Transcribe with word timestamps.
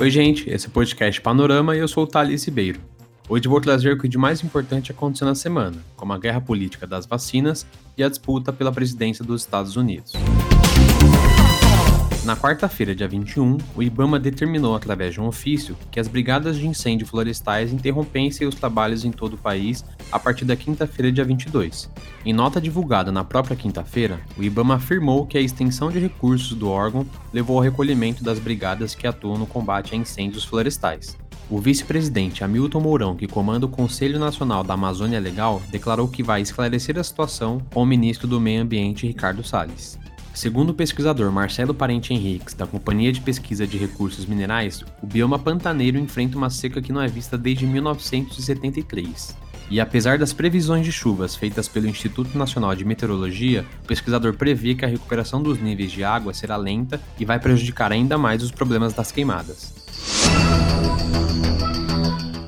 Oi, 0.00 0.12
gente, 0.12 0.48
esse 0.48 0.66
é 0.66 0.68
o 0.68 0.72
podcast 0.72 1.20
Panorama 1.20 1.74
e 1.74 1.80
eu 1.80 1.88
sou 1.88 2.04
o 2.04 2.06
Thales 2.06 2.44
Ribeiro. 2.44 2.78
Hoje 3.28 3.48
vou 3.48 3.60
trazer 3.60 3.92
o 3.92 3.98
que 3.98 4.06
de 4.06 4.16
mais 4.16 4.44
importante 4.44 4.92
aconteceu 4.92 5.26
na 5.26 5.34
semana, 5.34 5.76
como 5.96 6.12
a 6.12 6.18
guerra 6.18 6.40
política 6.40 6.86
das 6.86 7.04
vacinas 7.04 7.66
e 7.96 8.04
a 8.04 8.08
disputa 8.08 8.52
pela 8.52 8.70
presidência 8.70 9.24
dos 9.24 9.42
Estados 9.42 9.74
Unidos. 9.74 10.12
Na 12.24 12.36
quarta-feira, 12.36 12.94
dia 12.94 13.06
21, 13.06 13.58
o 13.76 13.82
IBAMA 13.82 14.18
determinou 14.18 14.74
através 14.74 15.14
de 15.14 15.20
um 15.20 15.26
ofício 15.26 15.76
que 15.90 16.00
as 16.00 16.08
brigadas 16.08 16.56
de 16.56 16.66
incêndio 16.66 17.06
florestais 17.06 17.72
interrompessem 17.72 18.46
os 18.46 18.56
trabalhos 18.56 19.04
em 19.04 19.12
todo 19.12 19.34
o 19.34 19.38
país 19.38 19.84
a 20.10 20.18
partir 20.18 20.44
da 20.44 20.56
quinta-feira, 20.56 21.12
dia 21.12 21.24
22. 21.24 21.88
Em 22.26 22.32
nota 22.32 22.60
divulgada 22.60 23.12
na 23.12 23.22
própria 23.22 23.56
quinta-feira, 23.56 24.20
o 24.36 24.42
IBAMA 24.42 24.74
afirmou 24.74 25.26
que 25.26 25.38
a 25.38 25.40
extensão 25.40 25.90
de 25.90 26.00
recursos 26.00 26.56
do 26.56 26.68
órgão 26.68 27.06
levou 27.32 27.56
ao 27.56 27.62
recolhimento 27.62 28.24
das 28.24 28.38
brigadas 28.38 28.94
que 28.96 29.06
atuam 29.06 29.38
no 29.38 29.46
combate 29.46 29.94
a 29.94 29.96
incêndios 29.96 30.44
florestais. 30.44 31.16
O 31.48 31.58
vice-presidente 31.58 32.44
Hamilton 32.44 32.80
Mourão, 32.80 33.16
que 33.16 33.26
comanda 33.26 33.64
o 33.64 33.70
Conselho 33.70 34.18
Nacional 34.18 34.62
da 34.62 34.74
Amazônia 34.74 35.20
Legal, 35.20 35.62
declarou 35.70 36.08
que 36.08 36.22
vai 36.22 36.42
esclarecer 36.42 36.98
a 36.98 37.04
situação 37.04 37.62
com 37.72 37.82
o 37.82 37.86
ministro 37.86 38.26
do 38.26 38.40
Meio 38.40 38.60
Ambiente 38.60 39.06
Ricardo 39.06 39.42
Salles. 39.42 39.98
Segundo 40.34 40.70
o 40.70 40.74
pesquisador 40.74 41.32
Marcelo 41.32 41.74
Parente 41.74 42.14
Henriques, 42.14 42.54
da 42.54 42.66
Companhia 42.66 43.12
de 43.12 43.20
Pesquisa 43.20 43.66
de 43.66 43.76
Recursos 43.76 44.26
Minerais, 44.26 44.84
o 45.02 45.06
bioma 45.06 45.38
pantaneiro 45.38 45.98
enfrenta 45.98 46.36
uma 46.36 46.50
seca 46.50 46.80
que 46.80 46.92
não 46.92 47.02
é 47.02 47.08
vista 47.08 47.36
desde 47.36 47.66
1973. 47.66 49.36
E 49.70 49.80
apesar 49.80 50.16
das 50.16 50.32
previsões 50.32 50.84
de 50.84 50.92
chuvas 50.92 51.36
feitas 51.36 51.68
pelo 51.68 51.88
Instituto 51.88 52.38
Nacional 52.38 52.74
de 52.74 52.84
Meteorologia, 52.84 53.66
o 53.84 53.86
pesquisador 53.86 54.34
prevê 54.34 54.74
que 54.74 54.84
a 54.84 54.88
recuperação 54.88 55.42
dos 55.42 55.60
níveis 55.60 55.92
de 55.92 56.02
água 56.02 56.32
será 56.32 56.56
lenta 56.56 57.00
e 57.18 57.24
vai 57.24 57.38
prejudicar 57.38 57.92
ainda 57.92 58.16
mais 58.16 58.42
os 58.42 58.50
problemas 58.50 58.94
das 58.94 59.12
queimadas. 59.12 59.74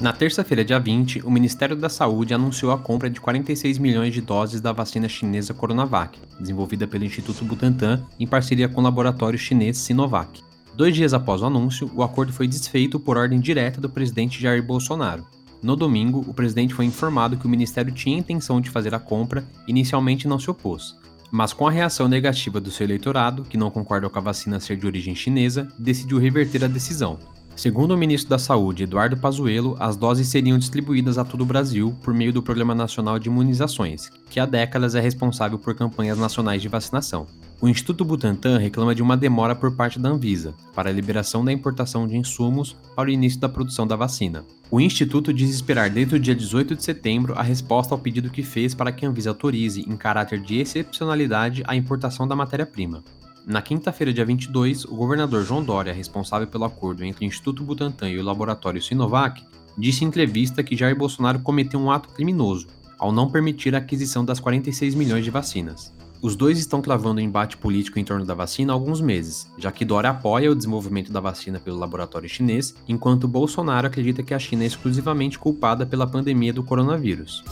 Na 0.00 0.12
terça-feira, 0.12 0.64
dia 0.64 0.78
20, 0.78 1.26
o 1.26 1.30
Ministério 1.30 1.74
da 1.74 1.88
Saúde 1.88 2.32
anunciou 2.32 2.70
a 2.70 2.78
compra 2.78 3.10
de 3.10 3.20
46 3.20 3.78
milhões 3.78 4.14
de 4.14 4.20
doses 4.20 4.60
da 4.60 4.70
vacina 4.70 5.08
chinesa 5.08 5.52
Coronavac, 5.52 6.16
desenvolvida 6.38 6.86
pelo 6.86 7.04
Instituto 7.04 7.44
Butantan 7.44 8.06
em 8.18 8.24
parceria 8.24 8.68
com 8.68 8.80
o 8.80 8.84
laboratório 8.84 9.36
chinês 9.36 9.76
Sinovac. 9.78 10.40
Dois 10.76 10.94
dias 10.94 11.12
após 11.12 11.42
o 11.42 11.46
anúncio, 11.46 11.90
o 11.96 12.04
acordo 12.04 12.32
foi 12.32 12.46
desfeito 12.46 13.00
por 13.00 13.16
ordem 13.16 13.40
direta 13.40 13.80
do 13.80 13.90
presidente 13.90 14.40
Jair 14.40 14.62
Bolsonaro. 14.62 15.26
No 15.60 15.74
domingo, 15.74 16.24
o 16.28 16.32
presidente 16.32 16.74
foi 16.74 16.84
informado 16.84 17.36
que 17.36 17.46
o 17.46 17.50
ministério 17.50 17.92
tinha 17.92 18.18
intenção 18.18 18.60
de 18.60 18.70
fazer 18.70 18.94
a 18.94 19.00
compra 19.00 19.44
e 19.66 19.72
inicialmente 19.72 20.28
não 20.28 20.38
se 20.38 20.48
opôs. 20.48 20.94
Mas 21.28 21.52
com 21.52 21.66
a 21.66 21.72
reação 21.72 22.06
negativa 22.06 22.60
do 22.60 22.70
seu 22.70 22.86
eleitorado, 22.86 23.42
que 23.42 23.56
não 23.56 23.68
concorda 23.68 24.08
com 24.08 24.18
a 24.18 24.22
vacina 24.22 24.60
ser 24.60 24.76
de 24.76 24.86
origem 24.86 25.16
chinesa, 25.16 25.66
decidiu 25.76 26.18
reverter 26.18 26.64
a 26.64 26.68
decisão, 26.68 27.18
Segundo 27.58 27.92
o 27.92 27.98
ministro 27.98 28.30
da 28.30 28.38
Saúde, 28.38 28.84
Eduardo 28.84 29.16
Pazuello, 29.16 29.74
as 29.80 29.96
doses 29.96 30.28
seriam 30.28 30.56
distribuídas 30.56 31.18
a 31.18 31.24
todo 31.24 31.40
o 31.40 31.44
Brasil 31.44 31.92
por 32.04 32.14
meio 32.14 32.32
do 32.32 32.40
Programa 32.40 32.72
Nacional 32.72 33.18
de 33.18 33.28
Imunizações, 33.28 34.08
que 34.30 34.38
há 34.38 34.46
décadas 34.46 34.94
é 34.94 35.00
responsável 35.00 35.58
por 35.58 35.74
campanhas 35.74 36.16
nacionais 36.16 36.62
de 36.62 36.68
vacinação. 36.68 37.26
O 37.60 37.66
Instituto 37.66 38.04
Butantan 38.04 38.58
reclama 38.58 38.94
de 38.94 39.02
uma 39.02 39.16
demora 39.16 39.56
por 39.56 39.74
parte 39.74 39.98
da 39.98 40.08
Anvisa 40.08 40.54
para 40.72 40.88
a 40.88 40.92
liberação 40.92 41.44
da 41.44 41.52
importação 41.52 42.06
de 42.06 42.16
insumos 42.16 42.76
para 42.94 43.08
o 43.08 43.12
início 43.12 43.40
da 43.40 43.48
produção 43.48 43.88
da 43.88 43.96
vacina. 43.96 44.44
O 44.70 44.80
Instituto 44.80 45.34
diz 45.34 45.50
esperar 45.50 45.90
desde 45.90 46.14
o 46.14 46.20
dia 46.20 46.36
18 46.36 46.76
de 46.76 46.84
setembro 46.84 47.34
a 47.36 47.42
resposta 47.42 47.92
ao 47.92 47.98
pedido 47.98 48.30
que 48.30 48.44
fez 48.44 48.72
para 48.72 48.92
que 48.92 49.04
a 49.04 49.08
Anvisa 49.08 49.30
autorize, 49.30 49.80
em 49.80 49.96
caráter 49.96 50.40
de 50.40 50.60
excepcionalidade, 50.60 51.64
a 51.66 51.74
importação 51.74 52.28
da 52.28 52.36
matéria-prima. 52.36 53.02
Na 53.48 53.62
quinta-feira, 53.62 54.12
dia 54.12 54.26
22, 54.26 54.84
o 54.84 54.94
governador 54.94 55.42
João 55.42 55.64
Dória, 55.64 55.90
responsável 55.90 56.46
pelo 56.46 56.64
acordo 56.66 57.02
entre 57.02 57.24
o 57.24 57.26
Instituto 57.26 57.64
Butantan 57.64 58.10
e 58.10 58.18
o 58.18 58.22
laboratório 58.22 58.82
Sinovac, 58.82 59.42
disse 59.78 60.04
em 60.04 60.08
entrevista 60.08 60.62
que 60.62 60.76
Jair 60.76 60.94
Bolsonaro 60.94 61.38
cometeu 61.38 61.80
um 61.80 61.90
ato 61.90 62.10
criminoso 62.10 62.66
ao 62.98 63.10
não 63.10 63.30
permitir 63.30 63.74
a 63.74 63.78
aquisição 63.78 64.22
das 64.22 64.38
46 64.38 64.94
milhões 64.94 65.24
de 65.24 65.30
vacinas. 65.30 65.94
Os 66.20 66.36
dois 66.36 66.58
estão 66.58 66.82
travando 66.82 67.22
um 67.22 67.24
embate 67.24 67.56
político 67.56 67.98
em 67.98 68.04
torno 68.04 68.26
da 68.26 68.34
vacina 68.34 68.70
há 68.70 68.74
alguns 68.74 69.00
meses, 69.00 69.50
já 69.56 69.72
que 69.72 69.82
Dória 69.82 70.10
apoia 70.10 70.50
o 70.52 70.54
desenvolvimento 70.54 71.10
da 71.10 71.20
vacina 71.20 71.58
pelo 71.58 71.78
laboratório 71.78 72.28
chinês, 72.28 72.74
enquanto 72.86 73.26
Bolsonaro 73.26 73.86
acredita 73.86 74.22
que 74.22 74.34
a 74.34 74.38
China 74.38 74.64
é 74.64 74.66
exclusivamente 74.66 75.38
culpada 75.38 75.86
pela 75.86 76.06
pandemia 76.06 76.52
do 76.52 76.62
coronavírus. 76.62 77.42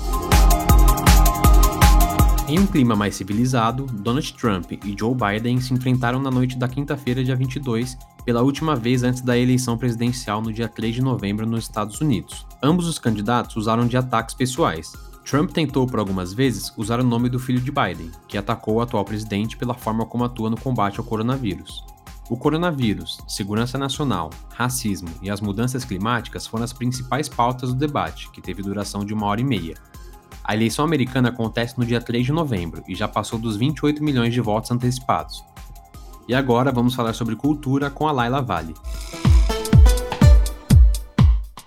Em 2.48 2.60
um 2.60 2.66
clima 2.66 2.94
mais 2.94 3.16
civilizado, 3.16 3.86
Donald 3.86 4.32
Trump 4.34 4.70
e 4.70 4.96
Joe 4.96 5.12
Biden 5.12 5.60
se 5.60 5.74
enfrentaram 5.74 6.20
na 6.20 6.30
noite 6.30 6.56
da 6.56 6.68
quinta-feira, 6.68 7.24
dia 7.24 7.34
22, 7.34 7.98
pela 8.24 8.40
última 8.40 8.76
vez 8.76 9.02
antes 9.02 9.20
da 9.20 9.36
eleição 9.36 9.76
presidencial 9.76 10.40
no 10.40 10.52
dia 10.52 10.68
3 10.68 10.94
de 10.94 11.02
novembro 11.02 11.44
nos 11.44 11.64
Estados 11.64 12.00
Unidos. 12.00 12.46
Ambos 12.62 12.86
os 12.86 13.00
candidatos 13.00 13.56
usaram 13.56 13.84
de 13.88 13.96
ataques 13.96 14.32
pessoais. 14.32 14.92
Trump 15.24 15.50
tentou 15.50 15.88
por 15.88 15.98
algumas 15.98 16.32
vezes 16.32 16.72
usar 16.76 17.00
o 17.00 17.04
nome 17.04 17.28
do 17.28 17.40
filho 17.40 17.60
de 17.60 17.72
Biden, 17.72 18.12
que 18.28 18.38
atacou 18.38 18.76
o 18.76 18.80
atual 18.80 19.04
presidente 19.04 19.56
pela 19.56 19.74
forma 19.74 20.06
como 20.06 20.22
atua 20.22 20.48
no 20.48 20.60
combate 20.60 21.00
ao 21.00 21.04
coronavírus. 21.04 21.84
O 22.30 22.36
coronavírus, 22.36 23.18
segurança 23.26 23.76
nacional, 23.76 24.30
racismo 24.54 25.08
e 25.20 25.30
as 25.30 25.40
mudanças 25.40 25.84
climáticas 25.84 26.46
foram 26.46 26.62
as 26.62 26.72
principais 26.72 27.28
pautas 27.28 27.70
do 27.70 27.78
debate, 27.78 28.30
que 28.30 28.40
teve 28.40 28.62
duração 28.62 29.04
de 29.04 29.12
uma 29.12 29.26
hora 29.26 29.40
e 29.40 29.44
meia. 29.44 29.74
A 30.48 30.54
eleição 30.54 30.84
americana 30.84 31.30
acontece 31.30 31.76
no 31.76 31.84
dia 31.84 32.00
3 32.00 32.24
de 32.24 32.30
novembro 32.30 32.84
e 32.86 32.94
já 32.94 33.08
passou 33.08 33.36
dos 33.36 33.56
28 33.56 34.00
milhões 34.00 34.32
de 34.32 34.40
votos 34.40 34.70
antecipados. 34.70 35.44
E 36.28 36.36
agora 36.36 36.70
vamos 36.70 36.94
falar 36.94 37.14
sobre 37.14 37.34
cultura 37.34 37.90
com 37.90 38.06
a 38.06 38.12
Laila 38.12 38.40
Vale. 38.40 38.72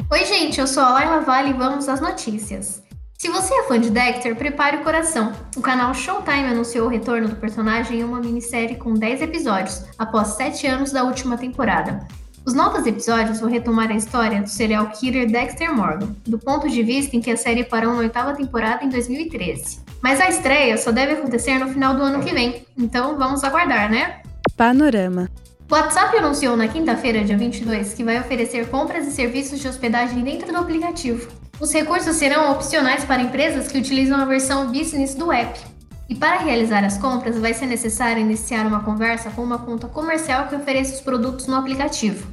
Oi, 0.10 0.26
gente, 0.26 0.62
eu 0.62 0.66
sou 0.66 0.82
a 0.82 0.92
Laila 0.92 1.20
Vale 1.20 1.50
e 1.50 1.54
vamos 1.54 1.90
às 1.90 2.00
notícias. 2.00 2.82
Se 3.18 3.28
você 3.28 3.54
é 3.54 3.64
fã 3.68 3.78
de 3.78 3.90
Dexter, 3.90 4.34
prepare 4.38 4.78
o 4.78 4.84
coração. 4.86 5.34
O 5.58 5.62
canal 5.62 5.94
Showtime 5.94 6.46
anunciou 6.46 6.88
o 6.88 6.90
retorno 6.90 7.28
do 7.28 7.36
personagem 7.36 8.00
em 8.00 8.04
uma 8.06 8.22
minissérie 8.22 8.78
com 8.78 8.94
10 8.94 9.24
episódios, 9.24 9.84
após 9.98 10.30
7 10.30 10.66
anos 10.68 10.94
da 10.94 11.04
última 11.04 11.38
temporada. 11.38 12.08
Os 12.46 12.54
novos 12.54 12.86
episódios 12.86 13.40
vão 13.40 13.50
retomar 13.50 13.92
a 13.92 13.96
história 13.96 14.42
do 14.42 14.50
serial 14.50 14.90
killer 14.92 15.30
Dexter 15.30 15.76
Morgan, 15.76 16.16
do 16.26 16.40
ponto 16.40 16.70
de 16.70 16.82
vista 16.82 17.16
em 17.16 17.22
que 17.22 17.30
a 17.30 17.38
série 17.38 17.64
parou 17.64 17.94
na 17.94 18.00
oitava 18.00 18.34
temporada 18.34 18.84
em 18.84 18.90
2013. 18.90 19.80
Mas 20.02 20.20
a 20.20 20.30
estreia 20.30 20.78
só 20.78 20.92
deve 20.92 21.14
acontecer 21.14 21.60
no 21.60 21.68
final 21.68 21.96
do 21.96 22.02
ano 22.02 22.24
que 22.24 22.34
vem, 22.34 22.66
então 22.78 23.18
vamos 23.18 23.44
aguardar, 23.44 23.92
né? 23.92 24.22
Panorama. 24.56 25.30
O 25.70 25.76
WhatsApp 25.76 26.18
anunciou 26.18 26.58
na 26.58 26.68
quinta-feira, 26.68 27.24
dia 27.24 27.38
22, 27.38 27.94
que 27.94 28.04
vai 28.04 28.20
oferecer 28.20 28.68
compras 28.70 29.06
e 29.06 29.12
serviços 29.12 29.60
de 29.60 29.68
hospedagem 29.68 30.24
dentro 30.24 30.52
do 30.52 30.58
aplicativo. 30.58 31.30
Os 31.60 31.72
recursos 31.72 32.16
serão 32.16 32.52
opcionais 32.54 33.04
para 33.04 33.22
empresas 33.22 33.68
que 33.68 33.78
utilizam 33.78 34.20
a 34.20 34.26
versão 34.26 34.72
business 34.72 35.14
do 35.14 35.32
app. 35.32 35.60
E 36.10 36.16
para 36.16 36.40
realizar 36.40 36.84
as 36.84 36.98
compras, 36.98 37.38
vai 37.38 37.54
ser 37.54 37.68
necessário 37.68 38.20
iniciar 38.20 38.66
uma 38.66 38.84
conversa 38.84 39.30
com 39.30 39.44
uma 39.44 39.60
conta 39.60 39.88
comercial 39.88 40.48
que 40.48 40.56
ofereça 40.56 40.96
os 40.96 41.02
produtos 41.02 41.46
no 41.46 41.56
aplicativo. 41.56 42.28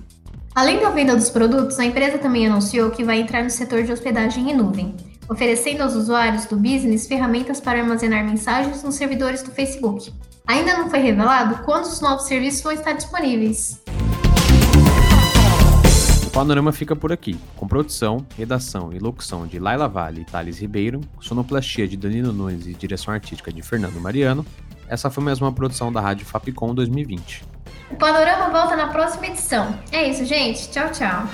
Além 0.54 0.80
da 0.80 0.88
venda 0.88 1.14
dos 1.14 1.28
produtos, 1.28 1.78
a 1.78 1.84
empresa 1.84 2.16
também 2.16 2.46
anunciou 2.46 2.90
que 2.90 3.04
vai 3.04 3.20
entrar 3.20 3.44
no 3.44 3.50
setor 3.50 3.82
de 3.82 3.92
hospedagem 3.92 4.50
em 4.50 4.56
nuvem, 4.56 4.96
oferecendo 5.28 5.82
aos 5.82 5.94
usuários 5.94 6.46
do 6.46 6.56
business 6.56 7.06
ferramentas 7.06 7.60
para 7.60 7.80
armazenar 7.80 8.24
mensagens 8.24 8.82
nos 8.82 8.94
servidores 8.94 9.42
do 9.42 9.50
Facebook. 9.50 10.10
Ainda 10.46 10.78
não 10.78 10.88
foi 10.88 11.00
revelado 11.00 11.62
quando 11.64 11.84
os 11.84 12.00
novos 12.00 12.26
serviços 12.26 12.62
vão 12.62 12.72
estar 12.72 12.92
disponíveis. 12.92 13.82
O 16.36 16.38
panorama 16.38 16.70
fica 16.70 16.94
por 16.94 17.10
aqui, 17.10 17.40
com 17.56 17.66
produção, 17.66 18.26
redação 18.36 18.92
e 18.92 18.98
locução 18.98 19.46
de 19.46 19.58
Laila 19.58 19.88
Vale 19.88 20.20
e 20.20 20.24
Thales 20.26 20.58
Ribeiro, 20.58 21.00
sonoplastia 21.18 21.88
de 21.88 21.96
Danilo 21.96 22.30
Nunes 22.30 22.66
e 22.66 22.74
direção 22.74 23.14
artística 23.14 23.50
de 23.50 23.62
Fernando 23.62 23.98
Mariano. 23.98 24.44
Essa 24.86 25.08
foi 25.08 25.24
mais 25.24 25.40
uma 25.40 25.50
produção 25.50 25.90
da 25.90 25.98
Rádio 25.98 26.26
Fapcom 26.26 26.74
2020. 26.74 27.42
O 27.90 27.96
Panorama 27.96 28.50
volta 28.50 28.76
na 28.76 28.88
próxima 28.88 29.28
edição. 29.28 29.80
É 29.90 30.10
isso, 30.10 30.26
gente. 30.26 30.68
Tchau, 30.68 30.90
tchau. 30.92 31.26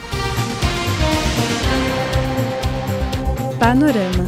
Panorama. 3.58 4.24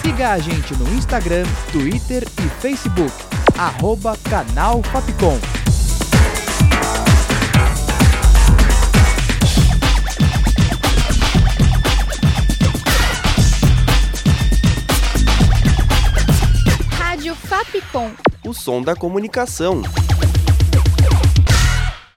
Siga 0.00 0.30
a 0.30 0.38
gente 0.38 0.74
no 0.76 0.88
Instagram, 0.94 1.44
Twitter 1.70 2.26
e 2.38 2.48
Facebook 2.62 3.41
arroba 3.58 4.16
canal 4.28 4.82
Fapcom. 4.82 5.38
Rádio 16.90 17.34
Fapcom. 17.34 18.10
O 18.44 18.52
som 18.52 18.82
da 18.82 18.96
comunicação. 18.96 19.82